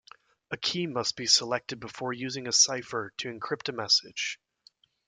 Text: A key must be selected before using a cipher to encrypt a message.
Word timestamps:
A 0.49 0.57
key 0.57 0.87
must 0.87 1.15
be 1.15 1.27
selected 1.27 1.79
before 1.79 2.11
using 2.11 2.47
a 2.47 2.51
cipher 2.51 3.13
to 3.19 3.27
encrypt 3.31 3.69
a 3.69 3.71
message. 3.71 4.39